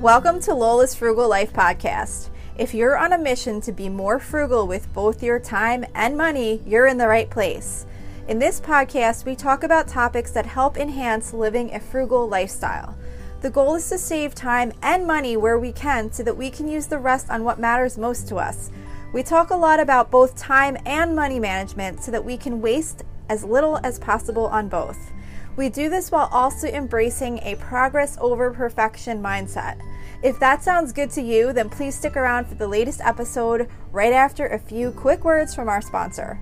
[0.00, 2.30] Welcome to Lola's Frugal Life Podcast.
[2.56, 6.62] If you're on a mission to be more frugal with both your time and money,
[6.64, 7.84] you're in the right place.
[8.26, 12.96] In this podcast, we talk about topics that help enhance living a frugal lifestyle.
[13.42, 16.66] The goal is to save time and money where we can so that we can
[16.66, 18.70] use the rest on what matters most to us.
[19.12, 23.02] We talk a lot about both time and money management so that we can waste
[23.28, 25.12] as little as possible on both.
[25.56, 29.78] We do this while also embracing a progress over perfection mindset.
[30.22, 34.12] If that sounds good to you, then please stick around for the latest episode right
[34.12, 36.38] after a few quick words from our sponsor.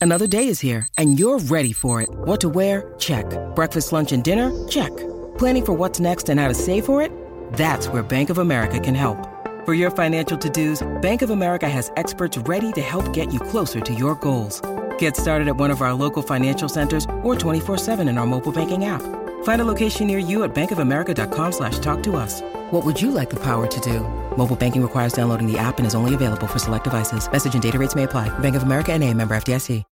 [0.00, 2.08] Another day is here, and you're ready for it.
[2.10, 2.94] What to wear?
[2.98, 3.26] Check.
[3.54, 4.66] Breakfast, lunch, and dinner?
[4.66, 4.96] Check.
[5.36, 7.12] Planning for what's next and how to save for it?
[7.52, 9.18] That's where Bank of America can help.
[9.66, 13.38] For your financial to dos, Bank of America has experts ready to help get you
[13.38, 14.62] closer to your goals.
[14.96, 18.86] Get started at one of our local financial centers or 24-7 in our mobile banking
[18.86, 19.02] app.
[19.42, 22.40] Find a location near you at bankofamerica.com slash talk to us.
[22.70, 24.00] What would you like the power to do?
[24.38, 27.30] Mobile banking requires downloading the app and is only available for select devices.
[27.30, 28.30] Message and data rates may apply.
[28.38, 29.84] Bank of America and a member FDIC.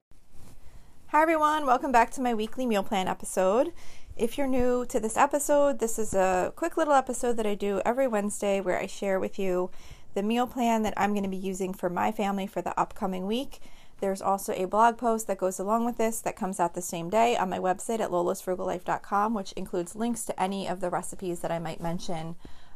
[1.12, 3.72] Hi everyone, welcome back to my weekly meal plan episode.
[4.18, 7.82] If you're new to this episode, this is a quick little episode that I do
[7.86, 9.72] every Wednesday where I share with you
[10.16, 13.26] the meal plan that I'm going to be using for my family for the upcoming
[13.26, 13.62] week.
[14.00, 17.10] There's also a blog post that goes along with this that comes out the same
[17.10, 21.52] day on my website at lolasfrugallife.com, which includes links to any of the recipes that
[21.52, 22.36] I might mention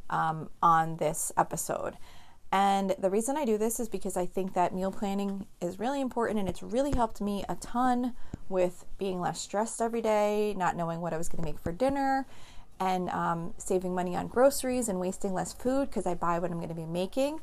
[0.10, 1.98] um, on this episode.
[2.52, 6.02] And the reason I do this is because I think that meal planning is really
[6.02, 8.14] important and it's really helped me a ton
[8.50, 11.72] with being less stressed every day, not knowing what I was going to make for
[11.72, 12.26] dinner,
[12.80, 16.58] and um, saving money on groceries and wasting less food because I buy what I'm
[16.58, 17.40] going to be making.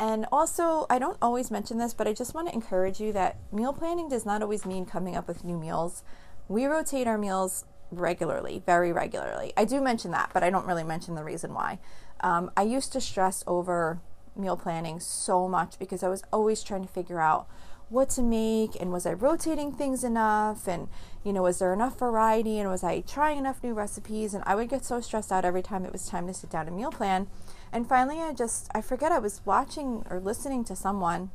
[0.00, 3.36] And also, I don't always mention this, but I just want to encourage you that
[3.52, 6.02] meal planning does not always mean coming up with new meals.
[6.48, 9.52] We rotate our meals regularly, very regularly.
[9.58, 11.80] I do mention that, but I don't really mention the reason why.
[12.20, 14.00] Um, I used to stress over
[14.34, 17.46] meal planning so much because I was always trying to figure out
[17.90, 20.88] what to make and was I rotating things enough and
[21.24, 24.54] you know was there enough variety and was I trying enough new recipes and I
[24.54, 26.90] would get so stressed out every time it was time to sit down and meal
[26.92, 27.26] plan
[27.72, 31.30] and finally, I just, I forget, I was watching or listening to someone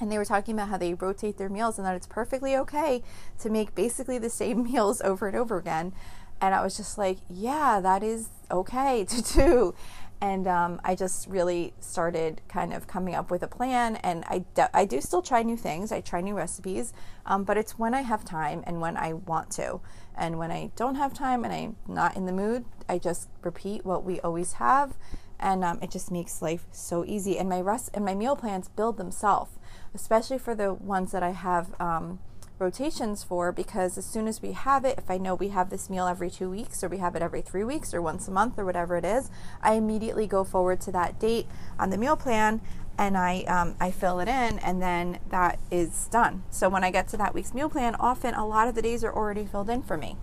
[0.00, 3.02] and they were talking about how they rotate their meals and that it's perfectly okay
[3.40, 5.92] to make basically the same meals over and over again.
[6.40, 9.74] And I was just like, yeah, that is okay to do.
[10.20, 13.96] And um, I just really started kind of coming up with a plan.
[13.96, 14.44] And I,
[14.74, 16.92] I do still try new things, I try new recipes,
[17.24, 19.80] um, but it's when I have time and when I want to.
[20.16, 23.86] And when I don't have time and I'm not in the mood, I just repeat
[23.86, 24.96] what we always have
[25.40, 27.38] and um, it just makes life so easy.
[27.38, 29.52] And my rest and my meal plans build themselves,
[29.94, 32.20] especially for the ones that I have um,
[32.60, 33.50] rotations for.
[33.52, 36.30] Because as soon as we have it, if I know we have this meal every
[36.30, 38.96] two weeks, or we have it every three weeks, or once a month, or whatever
[38.96, 39.30] it is,
[39.62, 41.46] I immediately go forward to that date
[41.78, 42.60] on the meal plan.
[42.98, 46.42] And I, um, I fill it in, and then that is done.
[46.50, 49.02] So when I get to that week's meal plan, often a lot of the days
[49.02, 50.16] are already filled in for me.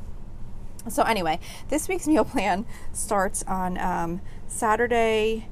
[0.90, 1.40] So, anyway,
[1.70, 5.48] this week's meal plan starts on um, Saturday.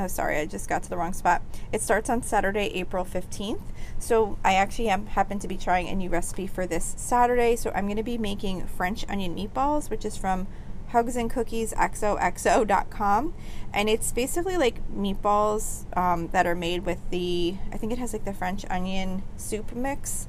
[0.00, 1.42] Oh, sorry, I just got to the wrong spot.
[1.72, 3.60] It starts on Saturday, April 15th.
[3.98, 7.54] So, I actually am, happen to be trying a new recipe for this Saturday.
[7.54, 10.46] So, I'm going to be making French onion meatballs, which is from
[10.88, 13.34] Hugs and Cookies XOXO.com.
[13.74, 18.14] And it's basically like meatballs um, that are made with the, I think it has
[18.14, 20.28] like the French onion soup mix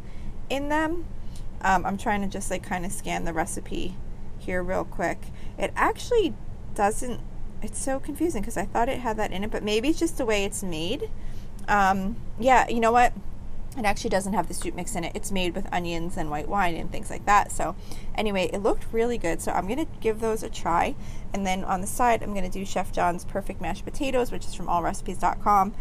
[0.50, 1.06] in them.
[1.62, 3.96] Um, I'm trying to just like kind of scan the recipe
[4.38, 5.28] here real quick.
[5.58, 6.34] It actually
[6.76, 7.22] doesn't,
[7.62, 10.18] it's so confusing because I thought it had that in it, but maybe it's just
[10.18, 11.10] the way it's made.
[11.68, 13.14] Um, yeah, you know what?
[13.78, 15.14] It actually doesn't have the soup mix in it.
[15.16, 17.52] It's made with onions and white wine and things like that.
[17.52, 17.76] So,
[18.16, 19.42] anyway, it looked really good.
[19.42, 20.96] So, I'm going to give those a try.
[21.34, 24.46] And then on the side, I'm going to do Chef John's Perfect Mashed Potatoes, which
[24.46, 25.74] is from allrecipes.com.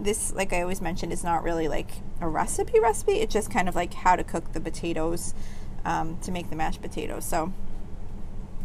[0.00, 1.90] This, like I always mentioned, is not really like
[2.20, 3.20] a recipe recipe.
[3.20, 5.34] It's just kind of like how to cook the potatoes
[5.84, 7.26] um, to make the mashed potatoes.
[7.26, 7.52] So,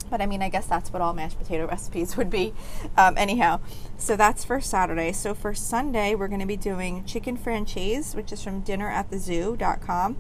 [0.10, 2.54] but I mean, I guess that's what all mashed potato recipes would be.
[2.98, 3.60] Um, anyhow,
[3.98, 5.12] so that's for Saturday.
[5.12, 10.18] So for Sunday, we're going to be doing chicken francese, which is from dinneratthezoo.com.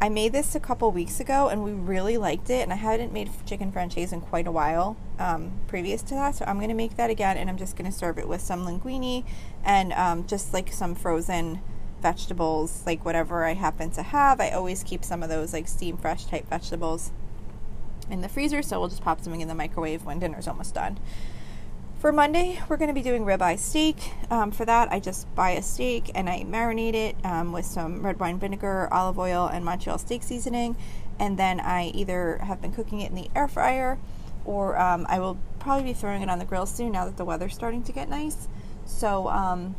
[0.00, 3.12] I made this a couple weeks ago and we really liked it, and I hadn't
[3.12, 6.34] made chicken francese in quite a while um, previous to that.
[6.34, 8.40] So I'm going to make that again, and I'm just going to serve it with
[8.40, 9.24] some linguine
[9.62, 11.60] and um, just like some frozen
[12.00, 14.40] vegetables, like whatever I happen to have.
[14.40, 17.12] I always keep some of those like steam fresh type vegetables
[18.10, 20.98] in the freezer, so we'll just pop something in the microwave when dinner's almost done.
[22.02, 23.96] For Monday, we're going to be doing ribeye steak.
[24.28, 28.04] Um, for that, I just buy a steak and I marinate it um, with some
[28.04, 30.76] red wine vinegar, olive oil, and Montreal steak seasoning.
[31.20, 33.98] And then I either have been cooking it in the air fryer
[34.44, 37.24] or um, I will probably be throwing it on the grill soon now that the
[37.24, 38.48] weather's starting to get nice.
[38.84, 39.76] So, um,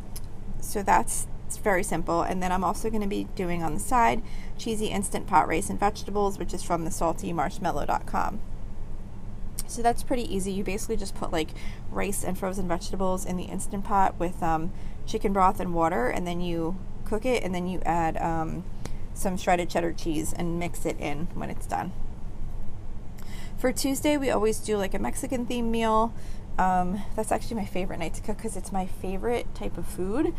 [0.61, 2.21] so that's it's very simple.
[2.21, 4.21] And then I'm also going to be doing on the side
[4.57, 8.39] cheesy instant pot rice and vegetables, which is from the saltymarshmallow.com.
[9.67, 10.51] So that's pretty easy.
[10.51, 11.49] You basically just put like
[11.89, 14.71] rice and frozen vegetables in the instant pot with um,
[15.05, 18.63] chicken broth and water, and then you cook it, and then you add um,
[19.13, 21.91] some shredded cheddar cheese and mix it in when it's done.
[23.57, 26.13] For Tuesday, we always do like a Mexican themed meal.
[26.57, 30.33] Um, that's actually my favorite night to cook because it's my favorite type of food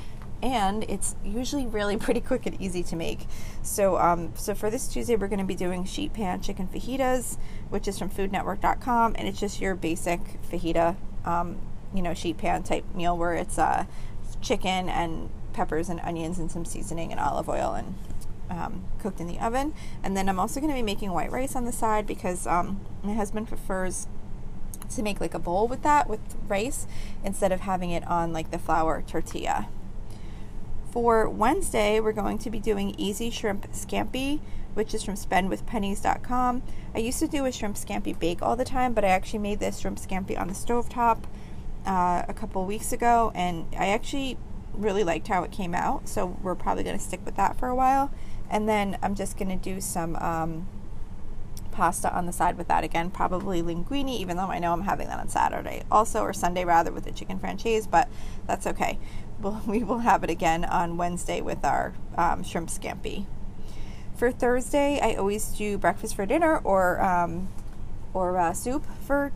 [0.45, 3.27] and it's usually really pretty quick and easy to make.
[3.63, 7.39] So, um, so for this Tuesday, we're going to be doing sheet pan chicken fajitas,
[7.71, 11.57] which is from FoodNetwork.com, and it's just your basic fajita, um,
[11.95, 13.87] you know, sheet pan type meal where it's uh,
[14.43, 17.95] chicken and peppers and onions and some seasoning and olive oil and
[18.51, 19.73] um, cooked in the oven.
[20.03, 22.81] And then I'm also going to be making white rice on the side because um,
[23.03, 24.09] my husband prefers
[24.91, 26.87] to make like a bowl with that with rice
[27.23, 29.69] instead of having it on like the flour tortilla.
[30.91, 34.41] For Wednesday, we're going to be doing Easy Shrimp Scampi,
[34.75, 36.63] which is from spendwithpennies.com.
[36.95, 39.59] I used to do a shrimp scampi bake all the time, but I actually made
[39.59, 41.27] this shrimp scampi on the stove top
[41.85, 44.39] uh, a couple weeks ago, and I actually
[44.73, 47.69] really liked how it came out, so we're probably going to stick with that for
[47.69, 48.13] a while.
[48.51, 50.69] And then I'm just going to do some um,
[51.75, 55.09] pasta on the side with that again, probably linguine, even though I know I'm having
[55.09, 58.09] that on Saturday also, or Sunday rather, with the chicken francese, but
[58.47, 58.99] that's okay.
[59.41, 63.27] We'll, we will have it again on Wednesday with our um, shrimp scampi.
[64.17, 67.49] For Thursday, I always do breakfast for dinner or um,
[68.13, 69.33] or uh, soup for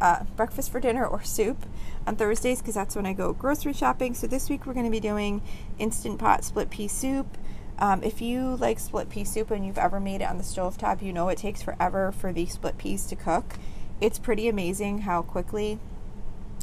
[0.00, 1.66] uh, breakfast for dinner or soup
[2.06, 4.14] on Thursdays because that's when I go grocery shopping.
[4.14, 5.42] So this week we're going to be doing
[5.78, 7.38] instant pot split pea soup
[7.78, 10.78] um, if you like split pea soup and you've ever made it on the stove
[10.78, 13.58] top, you know it takes forever for the split peas to cook.
[14.00, 15.78] It's pretty amazing how quickly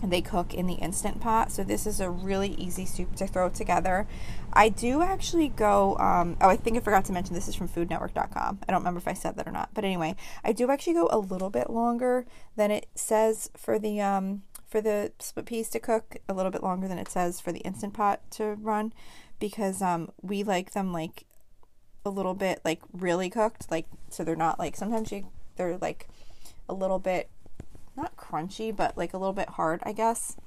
[0.03, 1.51] they cook in the instant pot.
[1.51, 4.07] So this is a really easy soup to throw together.
[4.53, 5.97] I do actually go.
[5.97, 8.59] Um, oh, I think I forgot to mention this is from FoodNetwork.com.
[8.67, 11.09] I don't remember if I said that or not, but anyway, I do actually go
[11.11, 12.25] a little bit longer
[12.55, 16.17] than it says for the um, for the split peas to cook.
[16.27, 18.93] A little bit longer than it says for the instant pot to run
[19.39, 21.25] because um we like them like
[22.05, 26.07] a little bit like really cooked like so they're not like sometimes you they're like
[26.67, 27.29] a little bit
[27.95, 30.37] not crunchy but like a little bit hard I guess.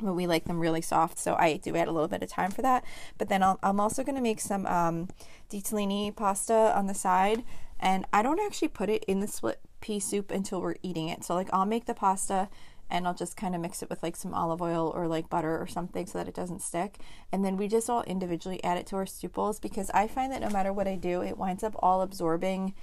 [0.00, 2.52] But we like them really soft so I do add a little bit of time
[2.52, 2.84] for that.
[3.18, 5.08] But then i am also going to make some um,
[5.50, 7.42] ditalini pasta on the side
[7.80, 11.24] and I don't actually put it in the split pea soup until we're eating it.
[11.24, 12.48] So like I'll make the pasta
[12.90, 15.58] and I'll just kind of mix it with like some olive oil or like butter
[15.58, 16.98] or something so that it doesn't stick.
[17.30, 20.32] And then we just all individually add it to our soup bowls because I find
[20.32, 22.74] that no matter what I do, it winds up all absorbing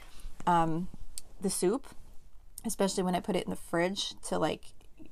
[0.46, 0.90] um,
[1.42, 1.88] the soup,
[2.66, 4.62] especially when I put it in the fridge to like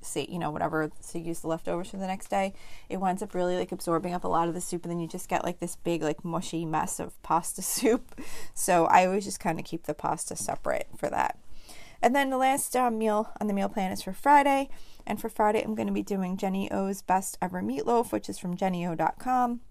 [0.01, 2.53] say you know whatever to use the leftovers for the next day.
[2.89, 5.07] It winds up really like absorbing up a lot of the soup and then you
[5.07, 8.19] just get like this big like mushy mess of pasta soup.
[8.53, 11.37] So i always just kind of keep the pasta separate for that
[12.03, 14.69] and then the last uh, meal on the meal plan is for Friday.
[15.07, 18.37] And for Friday, I'm going to be doing Jenny O's Best Ever Meatloaf, which is
[18.37, 19.61] from jennyo.com.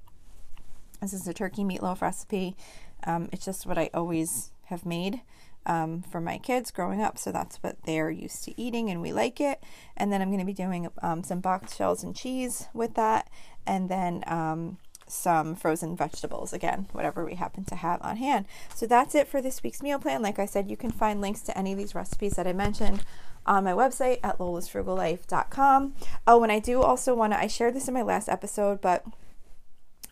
[1.00, 2.56] This is a turkey meatloaf recipe.
[3.05, 5.20] Um, it's just what I always have made
[5.67, 9.12] um, for my kids growing up, so that's what they're used to eating, and we
[9.12, 9.62] like it.
[9.97, 13.28] And then I'm going to be doing um, some boxed shells and cheese with that,
[13.66, 14.78] and then um,
[15.12, 18.47] some frozen vegetables again, whatever we happen to have on hand.
[18.75, 20.23] So that's it for this week's meal plan.
[20.23, 23.04] Like I said, you can find links to any of these recipes that I mentioned
[23.45, 25.95] on my website at lolasfrugallife.com.
[26.26, 29.04] Oh, and I do also want to, I shared this in my last episode, but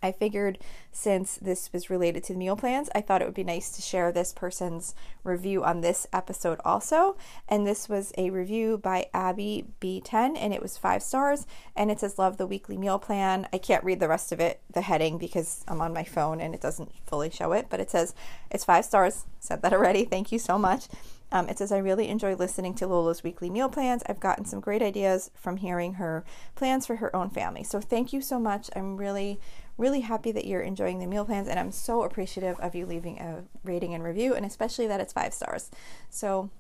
[0.03, 0.59] I figured
[0.93, 3.83] since this was related to the meal plans, I thought it would be nice to
[3.83, 7.17] share this person's review on this episode also.
[7.49, 11.47] And this was a review by Abby B10, and it was five stars.
[11.77, 13.49] And it says, Love the weekly meal plan.
[13.53, 16.55] I can't read the rest of it, the heading, because I'm on my phone and
[16.55, 18.15] it doesn't fully show it, but it says,
[18.51, 19.25] It's five stars.
[19.39, 20.05] Said that already.
[20.05, 20.89] Thank you so much.
[21.33, 24.03] Um, it says, I really enjoy listening to Lola's weekly meal plans.
[24.07, 26.25] I've gotten some great ideas from hearing her
[26.57, 27.63] plans for her own family.
[27.63, 28.69] So thank you so much.
[28.75, 29.39] I'm really,
[29.77, 33.19] really happy that you're enjoying the meal plans, and I'm so appreciative of you leaving
[33.19, 35.71] a rating and review, and especially that it's five stars.
[36.09, 36.51] So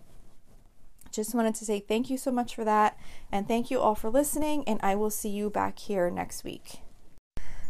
[1.12, 2.98] just wanted to say thank you so much for that,
[3.32, 6.80] and thank you all for listening, and I will see you back here next week.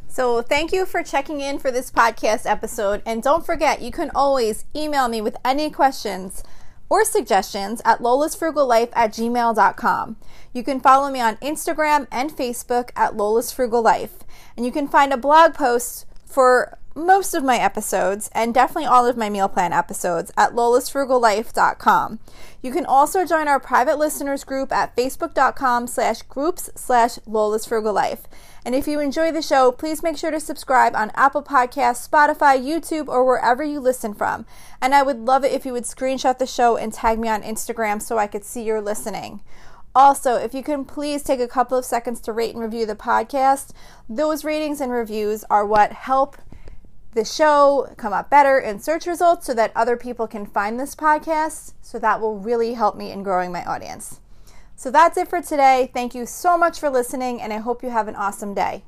[0.09, 3.01] So, thank you for checking in for this podcast episode.
[3.07, 6.43] And don't forget, you can always email me with any questions
[6.91, 10.17] or suggestions at lolasfrugallife at gmail.com.
[10.53, 14.11] You can follow me on Instagram and Facebook at lolasfrugallife.
[14.57, 19.07] And you can find a blog post for most of my episodes and definitely all
[19.07, 22.19] of my meal plan episodes at lolasfrugallife.com.
[22.63, 28.25] You can also join our private listeners group at facebook.com slash groups slash lolasfrugallife.
[28.65, 32.63] And if you enjoy the show, please make sure to subscribe on Apple Podcasts, Spotify,
[32.63, 34.45] YouTube, or wherever you listen from.
[34.83, 37.43] And I would love it if you would screenshot the show and tag me on
[37.43, 39.41] Instagram so I could see you're listening.
[39.95, 42.95] Also, if you can please take a couple of seconds to rate and review the
[42.95, 43.73] podcast,
[44.09, 46.37] those ratings and reviews are what help
[47.13, 50.95] the show come up better in search results so that other people can find this
[50.95, 51.75] podcast.
[51.83, 54.21] So that will really help me in growing my audience.
[54.77, 55.91] So that's it for today.
[55.93, 58.85] Thank you so much for listening, and I hope you have an awesome day.